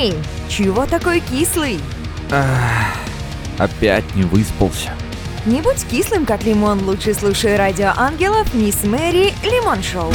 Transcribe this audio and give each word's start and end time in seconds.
Эй, 0.00 0.14
чего 0.48 0.86
такой 0.86 1.18
кислый? 1.18 1.80
Ах, 2.30 2.94
опять 3.58 4.04
не 4.14 4.22
выспался. 4.22 4.92
Не 5.44 5.60
будь 5.60 5.84
кислым, 5.90 6.24
как 6.24 6.44
лимон, 6.44 6.84
лучше 6.84 7.14
слушай 7.14 7.56
радио 7.56 7.90
ангелов 7.96 8.54
Мисс 8.54 8.84
Мэри 8.84 9.32
Лимон 9.42 9.82
Шоу. 9.82 10.12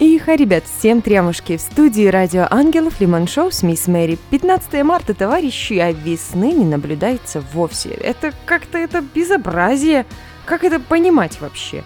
Иха, 0.00 0.34
ребят, 0.34 0.64
всем 0.64 1.02
трямушки. 1.02 1.56
В 1.56 1.60
студии 1.60 2.06
Радио 2.08 2.48
Ангелов 2.50 3.00
Лимон 3.00 3.28
Шоу 3.28 3.52
с 3.52 3.62
Мисс 3.62 3.86
Мэри. 3.86 4.18
15 4.30 4.82
марта, 4.82 5.14
товарищи, 5.14 5.74
а 5.74 5.92
весны 5.92 6.52
не 6.52 6.64
наблюдается 6.64 7.44
вовсе. 7.52 7.90
Это 7.90 8.32
как-то 8.44 8.78
это 8.78 9.02
безобразие. 9.02 10.04
Как 10.46 10.64
это 10.64 10.80
понимать 10.80 11.40
вообще? 11.40 11.84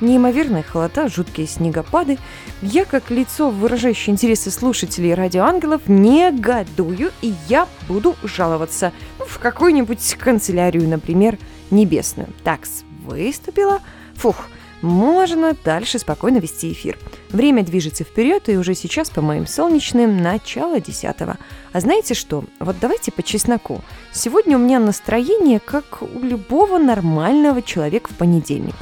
Неимоверная 0.00 0.62
холода, 0.62 1.08
жуткие 1.08 1.46
снегопады. 1.46 2.18
Я, 2.60 2.84
как 2.84 3.10
лицо, 3.10 3.50
выражающее 3.50 4.12
интересы 4.12 4.50
слушателей 4.50 5.14
Радио 5.14 5.44
Ангелов, 5.44 5.82
негодую, 5.86 7.12
и 7.22 7.34
я 7.48 7.66
буду 7.88 8.14
жаловаться 8.22 8.92
ну, 9.18 9.24
в 9.24 9.38
какую-нибудь 9.38 10.16
канцелярию, 10.18 10.86
например, 10.86 11.38
небесную. 11.70 12.28
Такс, 12.44 12.84
выступила. 13.04 13.80
Фух, 14.16 14.48
можно 14.82 15.56
дальше 15.64 15.98
спокойно 15.98 16.38
вести 16.38 16.72
эфир. 16.72 16.98
Время 17.30 17.64
движется 17.64 18.04
вперед, 18.04 18.50
и 18.50 18.58
уже 18.58 18.74
сейчас, 18.74 19.08
по 19.08 19.22
моим 19.22 19.46
солнечным, 19.46 20.22
начало 20.22 20.78
десятого. 20.80 21.38
А 21.72 21.80
знаете 21.80 22.12
что? 22.12 22.44
Вот 22.60 22.76
давайте 22.80 23.12
по 23.12 23.22
чесноку. 23.22 23.80
Сегодня 24.12 24.58
у 24.58 24.60
меня 24.60 24.78
настроение, 24.78 25.58
как 25.58 26.02
у 26.02 26.20
любого 26.20 26.78
нормального 26.78 27.62
человека 27.62 28.10
в 28.12 28.16
понедельник. 28.16 28.74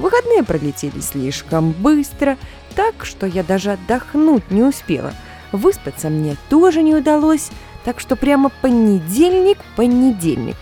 Выходные 0.00 0.42
пролетели 0.42 0.98
слишком 1.00 1.72
быстро, 1.72 2.38
так 2.74 3.04
что 3.04 3.26
я 3.26 3.42
даже 3.42 3.72
отдохнуть 3.72 4.50
не 4.50 4.62
успела. 4.62 5.12
Выспаться 5.52 6.08
мне 6.08 6.36
тоже 6.48 6.82
не 6.82 6.94
удалось, 6.94 7.50
так 7.84 8.00
что 8.00 8.16
прямо 8.16 8.48
понедельник, 8.48 9.58
понедельник. 9.76 10.56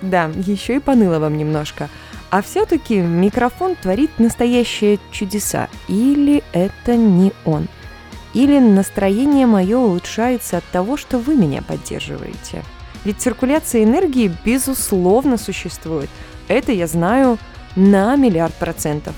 Да, 0.00 0.30
еще 0.46 0.76
и 0.76 0.78
поныло 0.78 1.18
вам 1.18 1.36
немножко. 1.36 1.88
А 2.30 2.40
все-таки 2.40 2.98
микрофон 2.98 3.74
творит 3.74 4.12
настоящие 4.18 5.00
чудеса. 5.10 5.68
Или 5.88 6.44
это 6.52 6.96
не 6.96 7.32
он? 7.44 7.66
Или 8.32 8.60
настроение 8.60 9.46
мое 9.46 9.76
улучшается 9.76 10.58
от 10.58 10.64
того, 10.66 10.96
что 10.96 11.18
вы 11.18 11.34
меня 11.34 11.62
поддерживаете? 11.62 12.62
Ведь 13.04 13.20
циркуляция 13.20 13.82
энергии 13.82 14.32
безусловно 14.44 15.36
существует. 15.36 16.08
Это 16.46 16.70
я 16.70 16.86
знаю 16.86 17.38
на 17.76 18.16
миллиард 18.16 18.54
процентов. 18.54 19.14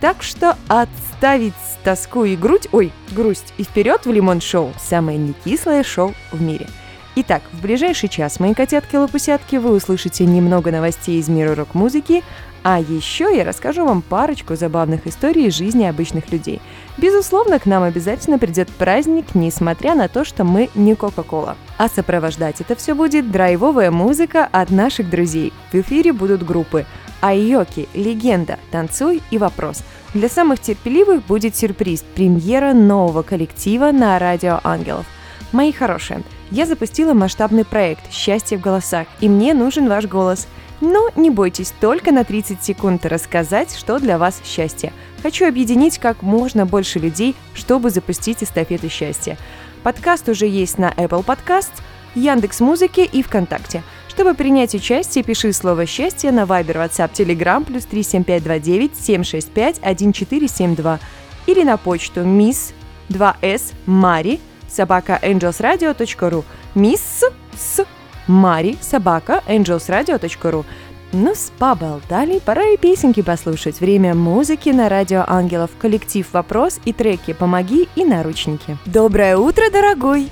Так 0.00 0.22
что 0.22 0.56
отставить 0.68 1.54
тоску 1.82 2.24
и 2.24 2.36
грудь, 2.36 2.68
ой, 2.72 2.92
грусть 3.10 3.52
и 3.56 3.64
вперед 3.64 4.06
в 4.06 4.12
Лимон 4.12 4.40
Шоу, 4.40 4.72
самое 4.78 5.18
некислое 5.18 5.82
шоу 5.82 6.14
в 6.32 6.40
мире– 6.40 6.66
Итак, 7.20 7.42
в 7.52 7.62
ближайший 7.62 8.08
час, 8.08 8.38
мои 8.38 8.54
котятки-лопусятки, 8.54 9.56
вы 9.56 9.72
услышите 9.72 10.24
немного 10.24 10.70
новостей 10.70 11.18
из 11.18 11.28
мира 11.28 11.56
рок-музыки, 11.56 12.22
а 12.62 12.78
еще 12.78 13.36
я 13.36 13.44
расскажу 13.44 13.84
вам 13.84 14.02
парочку 14.02 14.54
забавных 14.54 15.04
историй 15.04 15.46
из 15.46 15.56
жизни 15.56 15.84
обычных 15.84 16.30
людей. 16.30 16.62
Безусловно, 16.96 17.58
к 17.58 17.66
нам 17.66 17.82
обязательно 17.82 18.38
придет 18.38 18.68
праздник, 18.68 19.34
несмотря 19.34 19.96
на 19.96 20.06
то, 20.06 20.24
что 20.24 20.44
мы 20.44 20.70
не 20.76 20.94
Кока-Кола. 20.94 21.56
А 21.76 21.88
сопровождать 21.88 22.60
это 22.60 22.76
все 22.76 22.94
будет 22.94 23.32
драйвовая 23.32 23.90
музыка 23.90 24.48
от 24.52 24.70
наших 24.70 25.10
друзей. 25.10 25.52
В 25.72 25.74
эфире 25.74 26.12
будут 26.12 26.46
группы 26.46 26.86
Айоки, 27.20 27.88
Легенда, 27.94 28.58
Танцуй 28.70 29.22
и 29.30 29.38
Вопрос. 29.38 29.82
Для 30.14 30.28
самых 30.28 30.60
терпеливых 30.60 31.24
будет 31.26 31.56
сюрприз– 31.56 32.04
премьера 32.14 32.72
нового 32.72 33.22
коллектива 33.22 33.92
на 33.92 34.18
Радио 34.18 34.60
Ангелов. 34.64 35.06
Мои 35.52 35.72
хорошие, 35.72 36.22
я 36.50 36.66
запустила 36.66 37.14
масштабный 37.14 37.64
проект 37.64 38.10
«Счастье 38.10 38.56
в 38.58 38.60
голосах», 38.60 39.06
и 39.20 39.28
мне 39.28 39.54
нужен 39.54 39.88
ваш 39.88 40.06
голос. 40.06 40.46
Но 40.80 41.10
не 41.16 41.30
бойтесь, 41.30 41.72
только 41.80 42.12
на 42.12 42.24
30 42.24 42.62
секунд 42.62 43.04
рассказать, 43.04 43.74
что 43.76 43.98
для 43.98 44.16
вас 44.16 44.40
счастье. 44.44 44.92
Хочу 45.22 45.46
объединить 45.46 45.98
как 45.98 46.22
можно 46.22 46.66
больше 46.66 47.00
людей, 47.00 47.34
чтобы 47.54 47.90
запустить 47.90 48.42
эстафету 48.42 48.88
счастья. 48.88 49.36
Подкаст 49.82 50.28
уже 50.28 50.46
есть 50.46 50.78
на 50.78 50.90
Apple 50.90 51.24
Podcast, 51.24 51.72
Яндекс 52.14 52.60
Музыке 52.60 53.04
и 53.04 53.22
ВКонтакте. 53.22 53.82
Чтобы 54.18 54.34
принять 54.34 54.74
участие, 54.74 55.22
пиши 55.22 55.52
слово 55.52 55.86
«счастье» 55.86 56.32
на 56.32 56.40
Viber, 56.40 56.74
WhatsApp, 56.74 57.12
Telegram, 57.12 57.64
плюс 57.64 57.84
37529 57.84 58.96
765 58.96 59.78
1472 59.78 60.98
или 61.46 61.62
на 61.62 61.76
почту 61.76 62.22
miss 62.22 62.72
2s 63.10 63.74
mari 63.86 64.40
собака 64.68 65.20
angelsradio.ru. 65.22 66.44
Мисс 66.74 67.22
с 67.56 67.86
Мари 68.26 68.76
собака 68.80 69.40
angelsradio.ru. 69.46 70.64
Ну, 71.12 71.34
поболтали, 71.60 72.40
пора 72.40 72.70
и 72.70 72.76
песенки 72.76 73.22
послушать. 73.22 73.78
Время 73.78 74.16
музыки 74.16 74.70
на 74.70 74.88
радио 74.88 75.22
Ангелов, 75.28 75.70
коллектив 75.78 76.26
«Вопрос» 76.32 76.80
и 76.84 76.92
треки 76.92 77.34
«Помоги» 77.34 77.88
и 77.94 78.04
«Наручники». 78.04 78.78
Доброе 78.84 79.36
утро, 79.36 79.70
дорогой! 79.70 80.28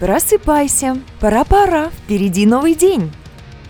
Просыпайся, 0.00 0.98
пора-пора, 1.18 1.88
впереди 2.04 2.44
новый 2.44 2.74
день. 2.74 3.10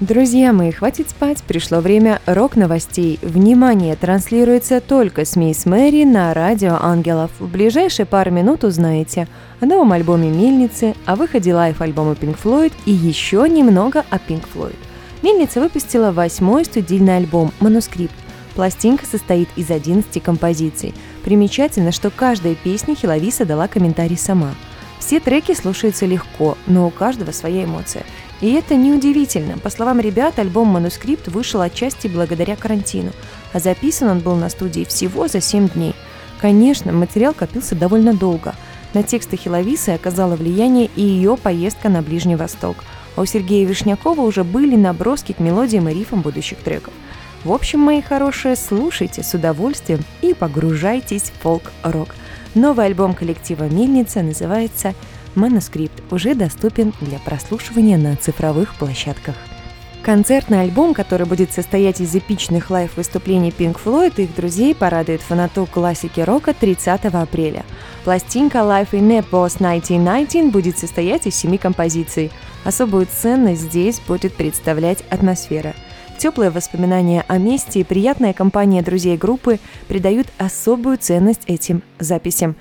Друзья 0.02 0.52
мои, 0.52 0.72
хватит 0.72 1.10
спать, 1.10 1.44
пришло 1.44 1.78
время 1.78 2.20
рок-новостей. 2.26 3.20
Внимание, 3.22 3.94
транслируется 3.94 4.80
только 4.80 5.24
с 5.24 5.36
Мисс 5.36 5.64
Мэри 5.64 6.02
на 6.02 6.34
радио 6.34 6.76
Ангелов. 6.80 7.30
В 7.38 7.46
ближайшие 7.46 8.04
пару 8.04 8.32
минут 8.32 8.64
узнаете 8.64 9.28
о 9.60 9.66
новом 9.66 9.92
альбоме 9.92 10.28
Мельницы, 10.28 10.96
о 11.06 11.14
выходе 11.14 11.54
лайф-альбома 11.54 12.14
Pink 12.14 12.36
Floyd 12.42 12.72
и 12.84 12.90
еще 12.90 13.48
немного 13.48 14.04
о 14.10 14.16
Pink 14.16 14.42
Floyd. 14.52 14.74
Мельница 15.22 15.60
выпустила 15.60 16.10
восьмой 16.10 16.64
студийный 16.64 17.18
альбом 17.18 17.52
«Манускрипт». 17.60 18.16
Пластинка 18.56 19.06
состоит 19.06 19.50
из 19.54 19.70
11 19.70 20.20
композиций. 20.20 20.94
Примечательно, 21.22 21.92
что 21.92 22.10
каждая 22.10 22.56
песня 22.56 22.96
Хиловиса 22.96 23.44
дала 23.44 23.68
комментарий 23.68 24.18
сама. 24.18 24.50
Все 25.04 25.18
треки 25.18 25.52
слушаются 25.52 26.06
легко, 26.06 26.56
но 26.68 26.86
у 26.86 26.90
каждого 26.90 27.32
своя 27.32 27.64
эмоция. 27.64 28.04
И 28.40 28.52
это 28.52 28.76
неудивительно. 28.76 29.58
По 29.58 29.68
словам 29.68 29.98
ребят, 29.98 30.38
альбом 30.38 30.68
«Манускрипт» 30.68 31.26
вышел 31.26 31.60
отчасти 31.60 32.06
благодаря 32.06 32.54
карантину, 32.54 33.10
а 33.52 33.58
записан 33.58 34.08
он 34.08 34.20
был 34.20 34.36
на 34.36 34.48
студии 34.48 34.84
всего 34.84 35.26
за 35.26 35.40
7 35.40 35.70
дней. 35.70 35.96
Конечно, 36.40 36.92
материал 36.92 37.34
копился 37.34 37.74
довольно 37.74 38.14
долго. 38.14 38.54
На 38.94 39.02
тексты 39.02 39.36
Хиловисы 39.36 39.88
оказала 39.88 40.36
влияние 40.36 40.88
и 40.94 41.02
ее 41.02 41.36
поездка 41.36 41.88
на 41.88 42.00
Ближний 42.00 42.36
Восток. 42.36 42.76
А 43.16 43.22
у 43.22 43.26
Сергея 43.26 43.66
Вишнякова 43.66 44.20
уже 44.20 44.44
были 44.44 44.76
наброски 44.76 45.32
к 45.32 45.40
мелодиям 45.40 45.88
и 45.88 45.94
рифам 45.94 46.22
будущих 46.22 46.58
треков. 46.58 46.94
В 47.42 47.52
общем, 47.52 47.80
мои 47.80 48.02
хорошие, 48.02 48.54
слушайте 48.54 49.24
с 49.24 49.34
удовольствием 49.34 49.98
и 50.20 50.32
погружайтесь 50.32 51.32
в 51.34 51.42
фолк-рок. 51.42 52.14
Новый 52.54 52.86
альбом 52.86 53.14
коллектива 53.14 53.64
«Мельница» 53.64 54.22
называется 54.22 54.94
манускрипт 55.34 56.02
уже 56.12 56.34
доступен 56.34 56.92
для 57.00 57.18
прослушивания 57.18 57.96
на 57.96 58.14
цифровых 58.16 58.74
площадках. 58.74 59.36
Концертный 60.02 60.60
альбом, 60.60 60.92
который 60.92 61.26
будет 61.26 61.52
состоять 61.52 62.00
из 62.00 62.14
эпичных 62.14 62.70
лайв-выступлений 62.70 63.54
Pink 63.56 63.78
Floyd 63.82 64.14
и 64.16 64.24
их 64.24 64.34
друзей, 64.34 64.74
порадует 64.74 65.22
фанату 65.22 65.66
классики 65.70 66.20
рока 66.20 66.52
30 66.52 67.04
апреля. 67.06 67.64
Пластинка 68.04 68.58
Life 68.58 68.90
in 68.90 69.24
Post 69.30 69.56
1919 69.58 70.52
будет 70.52 70.76
состоять 70.76 71.26
из 71.26 71.36
семи 71.36 71.56
композиций. 71.56 72.32
Особую 72.64 73.06
ценность 73.06 73.62
здесь 73.62 74.00
будет 74.00 74.34
представлять 74.34 75.04
атмосфера. 75.08 75.72
Теплые 76.22 76.50
воспоминания 76.52 77.24
о 77.26 77.38
месте 77.38 77.80
и 77.80 77.84
приятная 77.84 78.32
компания 78.32 78.80
друзей 78.80 79.16
группы 79.16 79.58
придают 79.88 80.28
особую 80.38 80.96
ценность 80.98 81.42
этим 81.48 81.82
записям. 81.98 82.54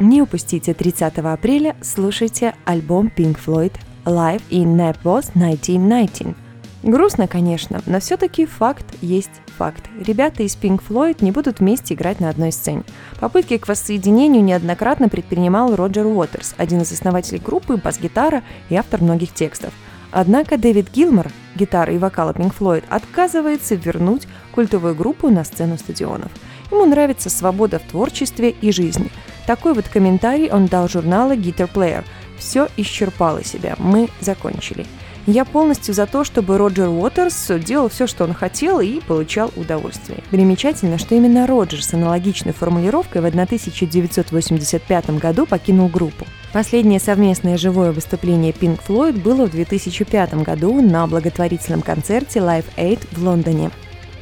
Не 0.00 0.20
упустите 0.20 0.74
30 0.74 1.18
апреля, 1.18 1.76
слушайте 1.80 2.56
альбом 2.64 3.12
Pink 3.16 3.38
Floyd 3.38 3.72
Live 4.04 4.42
in 4.50 4.74
Naples 4.74 5.30
1919. 5.30 6.34
Грустно, 6.82 7.28
конечно, 7.28 7.80
но 7.86 8.00
все-таки 8.00 8.46
факт 8.46 8.86
есть 9.00 9.30
факт. 9.58 9.84
Ребята 10.04 10.42
из 10.42 10.56
Pink 10.56 10.82
Floyd 10.84 11.18
не 11.20 11.30
будут 11.30 11.60
вместе 11.60 11.94
играть 11.94 12.18
на 12.18 12.30
одной 12.30 12.50
сцене. 12.50 12.82
Попытки 13.20 13.58
к 13.58 13.68
воссоединению 13.68 14.42
неоднократно 14.42 15.08
предпринимал 15.08 15.76
Роджер 15.76 16.06
Уотерс, 16.06 16.56
один 16.56 16.80
из 16.80 16.90
основателей 16.90 17.38
группы, 17.38 17.76
бас-гитара 17.76 18.42
и 18.70 18.74
автор 18.74 19.00
многих 19.00 19.32
текстов. 19.32 19.72
Однако 20.10 20.58
Дэвид 20.58 20.90
Гилмор, 20.92 21.30
гитара 21.54 21.92
и 21.92 21.98
вокала 21.98 22.32
Pink 22.32 22.54
Floyd, 22.58 22.84
отказывается 22.88 23.74
вернуть 23.74 24.26
культовую 24.52 24.94
группу 24.94 25.28
на 25.28 25.44
сцену 25.44 25.78
стадионов. 25.78 26.30
Ему 26.70 26.86
нравится 26.86 27.30
свобода 27.30 27.78
в 27.78 27.82
творчестве 27.82 28.50
и 28.50 28.72
жизни– 28.72 29.10
такой 29.46 29.74
вот 29.74 29.88
комментарий 29.88 30.50
он 30.50 30.66
дал 30.66 30.88
журналу 30.88 31.34
Guitar 31.34 31.70
Player. 31.70 32.04
Все 32.38 32.68
исчерпало 32.76 33.44
себя, 33.44 33.74
мы 33.78 34.08
закончили. 34.20 34.86
Я 35.26 35.44
полностью 35.44 35.94
за 35.94 36.06
то, 36.06 36.24
чтобы 36.24 36.58
Роджер 36.58 36.88
Уотерс 36.88 37.50
делал 37.64 37.88
все, 37.88 38.06
что 38.06 38.24
он 38.24 38.34
хотел 38.34 38.80
и 38.80 39.00
получал 39.00 39.50
удовольствие. 39.56 40.22
Примечательно, 40.30 40.98
что 40.98 41.14
именно 41.14 41.46
Роджер 41.46 41.82
с 41.82 41.94
аналогичной 41.94 42.52
формулировкой 42.52 43.22
в 43.22 43.26
1985 43.26 45.10
году 45.18 45.46
покинул 45.46 45.88
группу. 45.88 46.26
Последнее 46.54 47.00
совместное 47.00 47.58
живое 47.58 47.90
выступление 47.90 48.52
Pink 48.52 48.78
Floyd 48.86 49.20
было 49.20 49.46
в 49.46 49.50
2005 49.50 50.34
году 50.34 50.80
на 50.80 51.04
благотворительном 51.08 51.82
концерте 51.82 52.38
Live 52.38 52.66
Aid 52.76 53.00
в 53.10 53.24
Лондоне. 53.24 53.72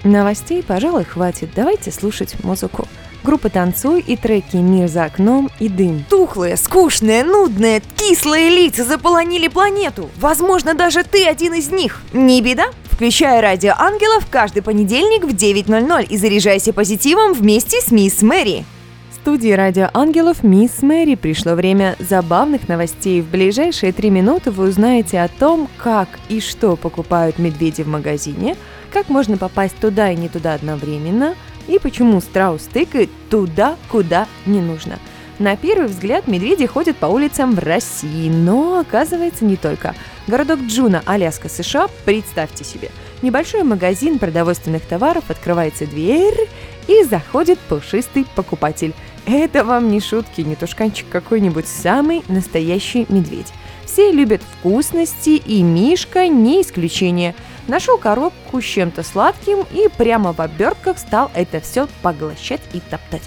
Новостей, 0.03 0.63
пожалуй, 0.63 1.05
хватит. 1.05 1.51
Давайте 1.55 1.93
слушать 1.93 2.43
музыку. 2.43 2.89
Группа 3.23 3.51
«Танцуй» 3.51 4.01
и 4.01 4.17
треки 4.17 4.57
«Мир 4.57 4.89
за 4.89 5.05
окном» 5.05 5.51
и 5.61 5.69
«Дым». 5.69 6.07
Тухлые, 6.09 6.57
скучные, 6.57 7.23
нудные, 7.23 7.83
кислые 7.99 8.49
лица 8.49 8.83
заполонили 8.85 9.49
планету. 9.49 10.09
Возможно, 10.17 10.73
даже 10.73 11.05
ты 11.05 11.27
один 11.27 11.53
из 11.53 11.69
них. 11.69 12.01
Не 12.15 12.41
беда. 12.41 12.65
Включай 12.91 13.43
радио 13.43 13.75
ангелов 13.77 14.27
каждый 14.31 14.63
понедельник 14.63 15.25
в 15.25 15.35
9.00 15.35 16.07
и 16.09 16.17
заряжайся 16.17 16.73
позитивом 16.73 17.35
вместе 17.35 17.83
с 17.83 17.91
мисс 17.91 18.23
Мэри. 18.23 18.65
Студии 19.23 19.53
радио 19.53 19.89
ангелов 19.95 20.43
«Мисс 20.43 20.83
Мэри» 20.83 21.15
пришло 21.15 21.55
время 21.55 21.95
забавных 22.01 22.67
новостей. 22.67 23.21
В 23.21 23.31
ближайшие 23.31 23.93
три 23.93 24.11
минуты 24.11 24.51
вы 24.51 24.69
узнаете 24.69 25.21
о 25.21 25.29
том, 25.29 25.69
как 25.79 26.09
и 26.29 26.41
что 26.41 26.75
покупают 26.75 27.39
медведи 27.39 27.83
в 27.83 27.87
магазине, 27.89 28.57
как 28.93 29.09
можно 29.09 29.37
попасть 29.37 29.77
туда 29.77 30.11
и 30.11 30.17
не 30.17 30.29
туда 30.29 30.55
одновременно– 30.55 31.37
и 31.69 31.79
почему 31.79 32.21
страус 32.21 32.63
тыкает 32.63 33.11
туда, 33.31 33.77
куда 33.89 34.27
не 34.47 34.61
нужно. 34.61 34.99
На 35.39 35.57
первый 35.57 35.89
взгляд 35.89 36.29
медведи 36.29 36.67
ходят 36.67 36.97
по 36.97 37.07
улицам 37.07 37.55
в 37.55 37.59
России, 37.59 38.29
но 38.29 38.79
оказывается 38.79 39.45
не 39.45 39.57
только. 39.57 39.95
Городок 40.27 40.61
Джуно, 40.61 41.03
Аляска, 41.07 41.49
США, 41.49 41.89
представьте 42.05 42.65
себе. 42.65 42.91
Небольшой 43.23 43.63
магазин 43.63 44.19
продовольственных 44.19 44.83
товаров, 44.83 45.25
открывается 45.31 45.87
дверь 45.87 46.49
и 46.87 47.03
заходит 47.05 47.59
пушистый 47.61 48.27
покупатель. 48.37 48.95
Это 49.27 49.65
вам 49.65 49.91
не 49.91 50.01
шутки, 50.01 50.41
не 50.41 50.57
тушканчик 50.57 51.09
какой-нибудь, 51.09 51.67
самый 51.67 52.23
настоящий 52.29 53.07
медведь. 53.09 53.53
Все 53.85 54.11
любят 54.11 54.43
вкусности, 54.43 55.31
и 55.31 55.63
Мишка 55.63 56.29
не 56.29 56.63
исключение– 56.63 57.35
Нашел 57.69 57.97
коробку 57.97 58.61
с 58.61 58.65
чем-то 58.65 59.03
сладким 59.03 59.65
и 59.73 59.89
прямо 59.97 60.33
в 60.33 60.41
обертках 60.41 60.99
стал 60.99 61.31
это 61.35 61.61
все 61.61 61.87
поглощать 62.03 62.61
и 62.73 62.81
топтать. 62.81 63.23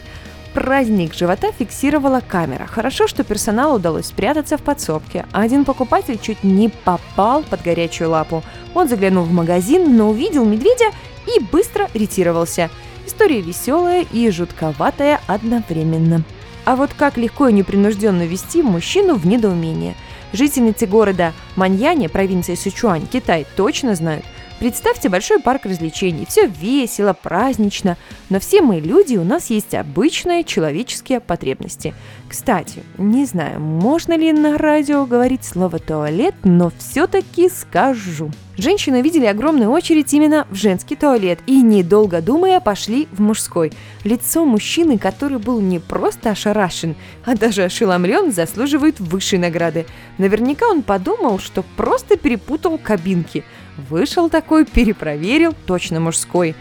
Праздник 0.54 1.14
живота 1.14 1.52
фиксировала 1.52 2.22
камера. 2.26 2.66
Хорошо, 2.66 3.08
что 3.08 3.24
персоналу 3.24 3.76
удалось 3.76 4.08
спрятаться 4.08 4.58
в 4.58 4.62
подсобке. 4.62 5.26
Один 5.32 5.66
покупатель 5.66 6.18
чуть 6.22 6.44
не 6.44 6.70
попал 6.70 7.44
под 7.44 7.62
горячую 7.62 8.10
лапу. 8.10 8.42
Он 8.74 8.88
заглянул 8.88 9.24
в 9.24 9.32
магазин, 9.32 9.98
но 9.98 10.10
увидел 10.10 10.46
медведя 10.46 10.92
и 11.28 11.42
быстро 11.44 11.90
ретировался. 11.94 12.70
История 13.06 13.42
веселая 13.42 14.06
и 14.12 14.30
жутковатая 14.30 15.22
одновременно. 15.28 16.24
А 16.66 16.76
вот 16.76 16.92
как 16.98 17.18
легко 17.18 17.48
и 17.48 17.54
непринужденно 17.54 18.24
вести 18.24 18.62
мужчину 18.62 19.16
в 19.16 19.26
недоумение– 19.26 19.96
Жительницы 20.36 20.86
города 20.86 21.32
Маньяне, 21.56 22.10
провинции 22.10 22.56
Сычуань, 22.56 23.08
Китай, 23.08 23.48
точно 23.56 23.96
знают. 23.96 24.26
Представьте 24.60 25.08
большой 25.08 25.40
парк 25.40 25.66
развлечений. 25.66 26.26
Все 26.28 26.48
весело, 26.48 27.14
празднично. 27.14 27.96
Но 28.30 28.42
все 28.42 28.62
мы 28.62 28.82
люди, 28.82 29.16
у 29.16 29.24
нас 29.24 29.50
есть 29.50 29.74
обычные 29.74 30.44
человеческие 30.44 31.22
потребности. 31.22 31.94
Кстати, 32.28 32.84
не 32.98 33.26
знаю, 33.26 33.62
можно 33.62 34.18
ли 34.18 34.34
на 34.34 34.58
радио 34.58 35.06
говорить 35.06 35.46
слово 35.46 35.80
«туалет», 35.80 36.36
но 36.44 36.72
все-таки 36.78 37.50
скажу. 37.50 38.30
Женщины 38.58 39.02
видели 39.02 39.26
огромную 39.26 39.70
очередь 39.70 40.14
именно 40.14 40.48
в 40.50 40.56
женский 40.56 40.96
туалет 40.96 41.40
и, 41.46 41.62
недолго 41.62 42.22
думая, 42.22 42.62
пошли 42.62 43.08
в 43.12 43.20
мужской. 43.20 43.74
Лицо 44.04 44.46
мужчины, 44.46 44.98
который 44.98 45.40
был 45.40 45.60
не 45.60 45.80
просто 45.80 46.30
ошарашен, 46.30 46.96
а 47.26 47.36
даже 47.36 47.64
ошеломлен, 47.64 48.32
заслуживает 48.32 49.00
высшей 49.00 49.40
награды. 49.40 49.86
Наверняка 50.18 50.68
он 50.68 50.84
подумал, 50.84 51.40
что 51.40 51.64
просто 51.76 52.16
перепутал 52.16 52.78
кабинки. 52.78 53.44
Вышел 53.90 54.30
такой, 54.30 54.66
перепроверил, 54.66 55.54
точно 55.66 56.00
мужской. 56.00 56.56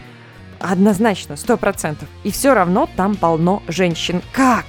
Однозначно, 0.59 1.37
сто 1.37 1.55
процентов. 1.55 2.09
И 2.23 2.31
все 2.31 2.53
равно 2.53 2.89
там 2.97 3.15
полно 3.15 3.63
женщин. 3.69 4.21
Как? 4.33 4.65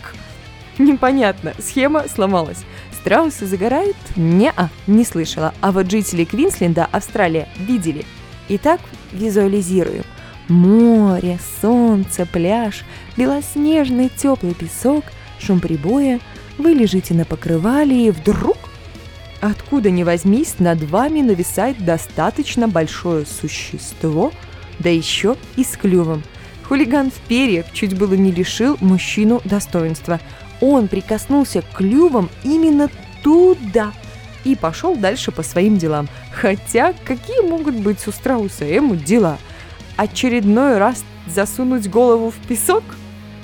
Непонятно, 0.78 1.54
схема 1.58 2.04
сломалась. 2.08 2.64
Страусы 3.06 3.46
загорают? 3.46 3.96
Не-а, 4.16 4.68
не 4.88 5.04
слышала. 5.04 5.54
А 5.60 5.70
вот 5.70 5.88
жители 5.88 6.24
Квинсленда, 6.24 6.88
Австралия, 6.90 7.46
видели. 7.56 8.04
Итак, 8.48 8.80
визуализируем. 9.12 10.02
Море, 10.48 11.38
солнце, 11.60 12.26
пляж, 12.26 12.84
белоснежный 13.16 14.08
теплый 14.08 14.54
песок, 14.54 15.04
шум 15.38 15.60
прибоя. 15.60 16.18
Вы 16.58 16.72
лежите 16.72 17.14
на 17.14 17.24
покрывале 17.24 18.08
и 18.08 18.10
вдруг 18.10 18.56
Откуда 19.40 19.92
ни 19.92 20.02
возьмись, 20.02 20.58
над 20.58 20.82
вами 20.82 21.20
нависает 21.20 21.84
достаточно 21.84 22.66
большое 22.66 23.24
существо, 23.24 24.32
да 24.80 24.90
еще 24.90 25.36
и 25.54 25.62
с 25.62 25.76
клювом. 25.76 26.24
Хулиган 26.64 27.12
в 27.12 27.20
перьях 27.28 27.66
чуть 27.72 27.96
было 27.96 28.14
не 28.14 28.32
лишил 28.32 28.76
мужчину 28.80 29.40
достоинства– 29.44 30.18
он 30.60 30.88
прикоснулся 30.88 31.62
клювом 31.74 32.30
именно 32.44 32.90
туда 33.22 33.92
и 34.44 34.54
пошел 34.54 34.96
дальше 34.96 35.32
по 35.32 35.42
своим 35.42 35.76
делам. 35.76 36.08
Хотя 36.32 36.94
какие 37.04 37.40
могут 37.48 37.74
быть 37.76 38.06
у 38.06 38.12
страуса 38.12 38.64
ему 38.64 38.96
дела? 38.96 39.38
Очередной 39.96 40.78
раз 40.78 41.04
засунуть 41.26 41.88
голову 41.88 42.30
в 42.30 42.46
песок? 42.46 42.84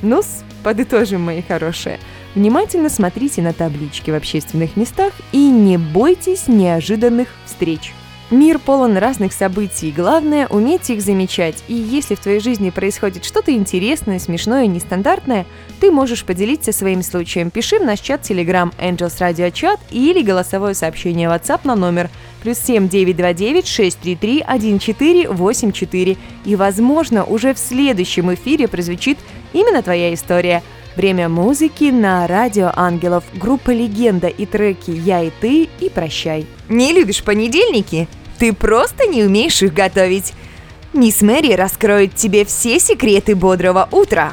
ну 0.02 0.20
подытожим, 0.62 1.22
мои 1.22 1.42
хорошие. 1.42 1.98
Внимательно 2.34 2.88
смотрите 2.88 3.42
на 3.42 3.52
таблички 3.52 4.10
в 4.10 4.14
общественных 4.14 4.76
местах 4.76 5.12
и 5.32 5.50
не 5.50 5.76
бойтесь 5.76 6.48
неожиданных 6.48 7.28
встреч. 7.44 7.92
Мир 8.32 8.58
полон 8.58 8.96
разных 8.96 9.34
событий, 9.34 9.92
главное– 9.94 10.46
уметь 10.48 10.88
их 10.88 11.02
замечать. 11.02 11.62
И 11.68 11.74
если 11.74 12.14
в 12.14 12.20
твоей 12.20 12.40
жизни 12.40 12.70
происходит 12.70 13.26
что-то 13.26 13.52
интересное, 13.52 14.18
смешное, 14.18 14.66
нестандартное, 14.66 15.44
ты 15.80 15.90
можешь 15.90 16.24
поделиться 16.24 16.72
своим 16.72 17.02
случаем. 17.02 17.50
Пиши 17.50 17.78
в 17.78 17.84
наш 17.84 18.00
чат 18.00 18.22
Telegram 18.22 18.72
Angels 18.78 19.18
Radio 19.20 19.52
Chat 19.52 19.78
или 19.90 20.22
голосовое 20.22 20.72
сообщение 20.72 21.28
WhatsApp 21.28 21.60
на 21.64 21.76
номер 21.76 22.08
плюс 22.42 22.56
7 22.56 22.88
929 22.88 23.66
633 23.66 24.40
1484. 24.40 26.16
И, 26.46 26.56
возможно, 26.56 27.24
уже 27.24 27.52
в 27.52 27.58
следующем 27.58 28.32
эфире 28.32 28.66
прозвучит 28.66 29.18
именно 29.52 29.82
твоя 29.82 30.14
история. 30.14 30.62
Время 30.96 31.28
музыки 31.28 31.84
на 31.90 32.26
Радио 32.26 32.72
Ангелов, 32.74 33.24
группа 33.34 33.72
«Легенда» 33.72 34.28
и 34.28 34.46
треки 34.46 34.90
«Я 34.90 35.22
и 35.22 35.30
ты» 35.38 35.68
и 35.80 35.90
«Прощай». 35.90 36.46
Не 36.70 36.94
любишь 36.94 37.22
понедельники? 37.22 38.08
Ты 38.42 38.52
просто 38.52 39.06
не 39.06 39.22
умеешь 39.22 39.62
их 39.62 39.72
готовить. 39.72 40.32
Мисс 40.92 41.22
Мэри 41.22 41.52
раскроет 41.52 42.16
тебе 42.16 42.44
все 42.44 42.80
секреты 42.80 43.36
бодрого 43.36 43.88
утра. 43.92 44.32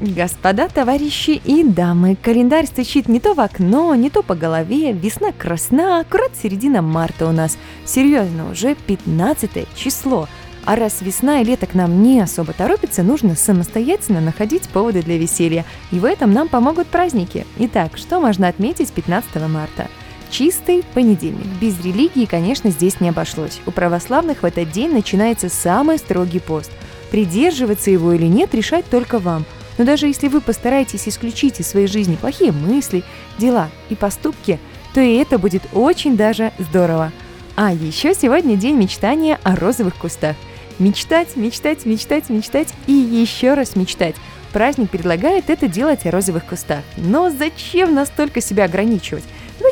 Господа, 0.00 0.70
товарищи 0.70 1.32
и 1.44 1.62
дамы, 1.62 2.16
календарь 2.16 2.64
стучит 2.64 3.06
не 3.06 3.20
то 3.20 3.34
в 3.34 3.40
окно, 3.40 3.94
не 3.96 4.08
то 4.08 4.22
по 4.22 4.34
голове, 4.34 4.92
весна 4.92 5.32
красна, 5.32 6.00
аккурат 6.00 6.30
середина 6.42 6.80
марта 6.80 7.26
у 7.26 7.32
нас. 7.32 7.58
Серьезно, 7.84 8.50
уже 8.50 8.74
15 8.74 9.68
число. 9.76 10.26
А 10.64 10.76
раз 10.76 11.02
весна 11.02 11.42
и 11.42 11.44
лето 11.44 11.66
к 11.66 11.74
нам 11.74 12.02
не 12.02 12.20
особо 12.20 12.54
торопятся, 12.54 13.02
нужно 13.02 13.36
самостоятельно 13.36 14.22
находить 14.22 14.70
поводы 14.70 15.02
для 15.02 15.18
веселья. 15.18 15.66
И 15.92 15.98
в 15.98 16.06
этом 16.06 16.32
нам 16.32 16.48
помогут 16.48 16.86
праздники. 16.86 17.46
Итак, 17.58 17.98
что 17.98 18.20
можно 18.20 18.48
отметить 18.48 18.90
15 18.90 19.36
марта? 19.50 19.88
Чистый 20.30 20.84
понедельник. 20.94 21.46
Без 21.60 21.78
религии, 21.82 22.26
конечно, 22.26 22.70
здесь 22.70 23.00
не 23.00 23.08
обошлось. 23.08 23.60
У 23.66 23.70
православных 23.70 24.42
в 24.42 24.46
этот 24.46 24.70
день 24.70 24.92
начинается 24.92 25.48
самый 25.48 25.98
строгий 25.98 26.40
пост. 26.40 26.70
Придерживаться 27.10 27.90
его 27.90 28.12
или 28.12 28.26
нет, 28.26 28.54
решать 28.54 28.84
только 28.84 29.18
вам. 29.18 29.46
Но 29.78 29.84
даже 29.84 30.06
если 30.06 30.28
вы 30.28 30.40
постараетесь 30.40 31.08
исключить 31.08 31.60
из 31.60 31.68
своей 31.68 31.86
жизни 31.86 32.16
плохие 32.16 32.52
мысли, 32.52 33.04
дела 33.38 33.70
и 33.88 33.94
поступки, 33.94 34.58
то 34.92 35.00
и 35.00 35.14
это 35.14 35.38
будет 35.38 35.62
очень 35.72 36.16
даже 36.16 36.52
здорово. 36.58 37.12
А 37.56 37.72
еще 37.72 38.14
сегодня 38.14 38.56
день 38.56 38.76
мечтания 38.76 39.38
о 39.42 39.56
розовых 39.56 39.96
кустах. 39.96 40.36
Мечтать, 40.78 41.36
мечтать, 41.36 41.86
мечтать, 41.86 42.28
мечтать 42.28 42.68
и 42.86 42.92
еще 42.92 43.54
раз 43.54 43.76
мечтать. 43.76 44.14
Праздник 44.52 44.90
предлагает 44.90 45.50
это 45.50 45.68
делать 45.68 46.06
о 46.06 46.10
розовых 46.10 46.44
кустах. 46.44 46.82
Но 46.96 47.30
зачем 47.30 47.94
настолько 47.94 48.40
себя 48.40 48.64
ограничивать? 48.64 49.24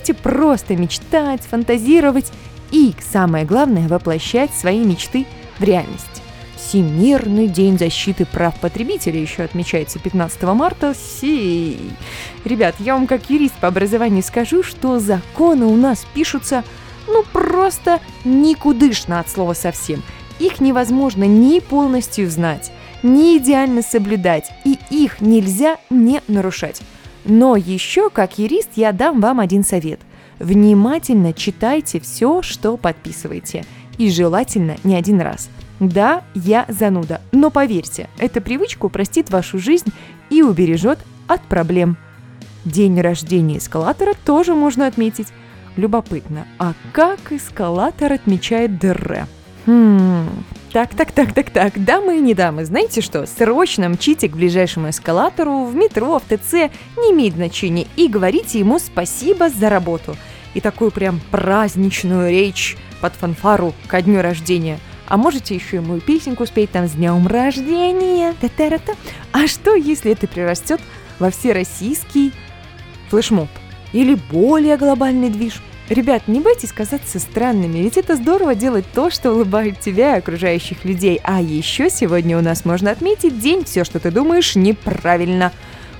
Давайте 0.06 0.22
просто 0.22 0.76
мечтать, 0.76 1.42
фантазировать 1.42 2.30
и, 2.70 2.94
самое 3.00 3.44
главное, 3.44 3.88
воплощать 3.88 4.54
свои 4.54 4.78
мечты 4.84 5.26
в 5.58 5.64
реальность. 5.64 6.22
Всемирный 6.54 7.48
день 7.48 7.76
защиты 7.76 8.24
прав 8.24 8.54
потребителей 8.60 9.20
еще 9.20 9.42
отмечается 9.42 9.98
15 9.98 10.42
марта. 10.44 10.94
Си. 10.94 11.78
Ребят, 12.44 12.76
я 12.78 12.94
вам 12.94 13.08
как 13.08 13.30
юрист 13.30 13.54
по 13.54 13.66
образованию 13.66 14.22
скажу, 14.22 14.62
что 14.62 15.00
законы 15.00 15.66
у 15.66 15.74
нас 15.74 16.06
пишутся 16.14 16.62
ну 17.08 17.24
просто 17.32 17.98
никудышно 18.24 19.18
от 19.18 19.28
слова 19.28 19.54
совсем. 19.54 20.04
Их 20.38 20.60
невозможно 20.60 21.24
ни 21.24 21.58
полностью 21.58 22.30
знать, 22.30 22.70
ни 23.02 23.38
идеально 23.38 23.82
соблюдать, 23.82 24.52
и 24.64 24.78
их 24.90 25.20
нельзя 25.20 25.78
не 25.90 26.20
нарушать. 26.28 26.80
Но 27.26 27.56
еще, 27.56 28.08
как 28.08 28.38
юрист, 28.38 28.70
я 28.76 28.92
дам 28.92 29.20
вам 29.20 29.40
один 29.40 29.64
совет. 29.64 30.00
Внимательно 30.38 31.32
читайте 31.32 32.00
все, 32.00 32.42
что 32.42 32.76
подписываете. 32.76 33.64
И 33.98 34.10
желательно 34.10 34.76
не 34.84 34.94
один 34.94 35.20
раз. 35.20 35.48
Да, 35.80 36.22
я 36.34 36.64
зануда, 36.68 37.20
но 37.32 37.50
поверьте, 37.50 38.08
эта 38.18 38.40
привычка 38.40 38.86
упростит 38.86 39.30
вашу 39.30 39.58
жизнь 39.58 39.92
и 40.30 40.42
убережет 40.42 40.98
от 41.26 41.42
проблем. 41.42 41.96
День 42.64 43.00
рождения 43.00 43.58
эскалатора 43.58 44.14
тоже 44.24 44.54
можно 44.54 44.86
отметить. 44.86 45.28
Любопытно, 45.76 46.46
а 46.58 46.72
как 46.92 47.30
эскалатор 47.30 48.12
отмечает 48.12 48.78
ДР? 48.78 49.26
Хм, 49.66 50.28
так, 50.76 50.94
так, 50.94 51.10
так, 51.10 51.32
так, 51.32 51.48
так, 51.48 51.82
дамы 51.82 52.18
и 52.18 52.20
не 52.20 52.34
дамы, 52.34 52.66
знаете 52.66 53.00
что? 53.00 53.24
Срочно 53.24 53.88
мчите 53.88 54.28
к 54.28 54.36
ближайшему 54.36 54.90
эскалатору, 54.90 55.64
в 55.64 55.74
метро, 55.74 56.18
в 56.18 56.24
ТЦ, 56.24 56.70
не 56.98 57.12
имеет 57.12 57.32
значения, 57.32 57.86
и 57.96 58.08
говорите 58.08 58.58
ему 58.58 58.78
спасибо 58.78 59.48
за 59.48 59.70
работу. 59.70 60.18
И 60.52 60.60
такую 60.60 60.90
прям 60.90 61.18
праздничную 61.30 62.28
речь 62.28 62.76
под 63.00 63.14
фанфару 63.14 63.72
ко 63.86 64.02
дню 64.02 64.20
рождения. 64.20 64.78
А 65.08 65.16
можете 65.16 65.54
еще 65.54 65.76
ему 65.76 65.98
песенку 65.98 66.44
спеть 66.44 66.72
там 66.72 66.88
с 66.88 66.90
днем 66.90 67.26
рождения. 67.26 68.34
Та-та-ра-та. 68.38 68.92
А 69.32 69.46
что, 69.46 69.76
если 69.76 70.12
это 70.12 70.28
прирастет 70.28 70.82
во 71.18 71.30
всероссийский 71.30 72.34
флешмоб? 73.08 73.48
Или 73.94 74.14
более 74.30 74.76
глобальный 74.76 75.30
движ? 75.30 75.62
Ребят, 75.88 76.26
не 76.26 76.40
бойтесь 76.40 76.72
казаться 76.72 77.20
странными, 77.20 77.78
ведь 77.78 77.96
это 77.96 78.16
здорово 78.16 78.56
делать 78.56 78.84
то, 78.92 79.08
что 79.08 79.32
улыбает 79.32 79.78
тебя 79.78 80.16
и 80.16 80.18
окружающих 80.18 80.84
людей. 80.84 81.20
А 81.22 81.40
еще 81.40 81.90
сегодня 81.90 82.36
у 82.36 82.40
нас 82.42 82.64
можно 82.64 82.90
отметить 82.90 83.38
день 83.38 83.64
«Все, 83.64 83.84
что 83.84 84.00
ты 84.00 84.10
думаешь, 84.10 84.56
неправильно». 84.56 85.52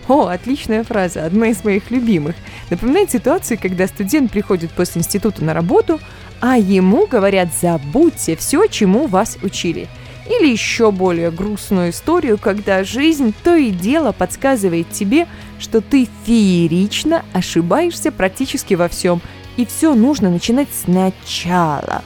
О, 0.08 0.26
отличная 0.26 0.82
фраза, 0.82 1.24
одна 1.24 1.48
из 1.48 1.62
моих 1.62 1.92
любимых. 1.92 2.34
Напоминает 2.68 3.12
ситуацию, 3.12 3.58
когда 3.62 3.86
студент 3.86 4.32
приходит 4.32 4.72
после 4.72 5.00
института 5.00 5.44
на 5.44 5.54
работу, 5.54 6.00
а 6.40 6.58
ему 6.58 7.06
говорят 7.06 7.50
«забудьте 7.60 8.34
все, 8.34 8.66
чему 8.66 9.06
вас 9.06 9.38
учили». 9.42 9.86
Или 10.28 10.50
еще 10.50 10.90
более 10.90 11.30
грустную 11.30 11.90
историю, 11.90 12.38
когда 12.38 12.82
жизнь 12.82 13.32
то 13.44 13.54
и 13.54 13.70
дело 13.70 14.10
подсказывает 14.10 14.90
тебе, 14.90 15.28
что 15.60 15.80
ты 15.80 16.08
феерично 16.24 17.24
ошибаешься 17.32 18.10
практически 18.10 18.74
во 18.74 18.88
всем– 18.88 19.22
и 19.56 19.64
все 19.64 19.94
нужно 19.94 20.30
начинать 20.30 20.68
сначала. 20.72 22.02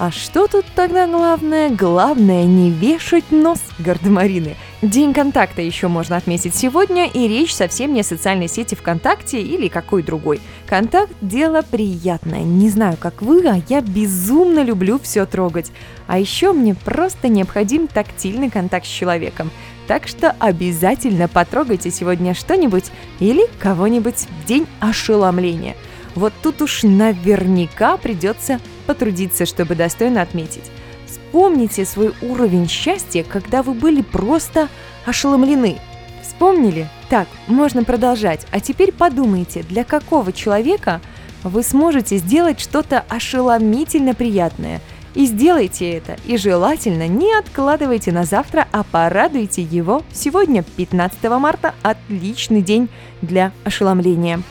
А 0.00 0.10
что 0.10 0.46
тут 0.46 0.64
тогда 0.74 1.06
главное? 1.06 1.68
Главное 1.68 2.44
не 2.44 2.70
вешать 2.70 3.30
нос 3.30 3.60
гардемарины. 3.78 4.56
День 4.80 5.12
контакта 5.12 5.60
еще 5.60 5.88
можно 5.88 6.16
отметить 6.16 6.54
сегодня, 6.54 7.06
и 7.06 7.28
речь 7.28 7.54
совсем 7.54 7.92
не 7.92 8.00
о 8.00 8.04
социальной 8.04 8.48
сети 8.48 8.74
ВКонтакте 8.74 9.42
или 9.42 9.68
какой 9.68 10.02
другой. 10.02 10.40
Контакт– 10.66 11.12
дело 11.20 11.60
приятное. 11.60 12.44
Не 12.44 12.70
знаю, 12.70 12.96
как 12.98 13.20
вы, 13.20 13.46
а 13.46 13.60
я 13.68 13.82
безумно 13.82 14.62
люблю 14.62 14.98
все 14.98 15.26
трогать. 15.26 15.70
А 16.06 16.18
еще 16.18 16.54
мне 16.54 16.74
просто 16.74 17.28
необходим 17.28 17.86
тактильный 17.86 18.48
контакт 18.48 18.86
с 18.86 18.88
человеком. 18.88 19.50
Так 19.86 20.08
что 20.08 20.34
обязательно 20.38 21.28
потрогайте 21.28 21.90
сегодня 21.90 22.32
что-нибудь 22.32 22.90
или 23.18 23.46
кого-нибудь 23.58 24.28
в 24.42 24.46
день 24.46 24.66
ошеломления– 24.80 25.76
вот 26.20 26.34
тут 26.42 26.60
уж 26.60 26.82
наверняка 26.82 27.96
придется 27.96 28.60
потрудиться, 28.86 29.46
чтобы 29.46 29.74
достойно 29.74 30.20
отметить. 30.20 30.70
Вспомните 31.06 31.86
свой 31.86 32.12
уровень 32.20 32.68
счастья, 32.68 33.24
когда 33.24 33.62
вы 33.62 33.72
были 33.72 34.02
просто 34.02 34.68
ошеломлены. 35.06 35.78
Вспомнили? 36.22 36.88
Так, 37.08 37.26
можно 37.46 37.84
продолжать. 37.84 38.46
А 38.50 38.60
теперь 38.60 38.92
подумайте, 38.92 39.62
для 39.62 39.82
какого 39.82 40.30
человека 40.34 41.00
вы 41.42 41.62
сможете 41.62 42.18
сделать 42.18 42.60
что-то 42.60 43.02
ошеломительно 43.08 44.14
приятное. 44.14 44.82
И 45.14 45.24
сделайте 45.24 45.90
это, 45.90 46.18
и 46.26 46.36
желательно 46.36 47.08
не 47.08 47.32
откладывайте 47.32 48.12
на 48.12 48.24
завтра, 48.24 48.68
а 48.72 48.84
порадуйте 48.84 49.62
его 49.62 50.02
сегодня, 50.12 50.62
15 50.76 51.24
марта, 51.30 51.74
отличный 51.82 52.60
день 52.60 52.90
для 53.22 53.52
ошеломления. 53.64 54.42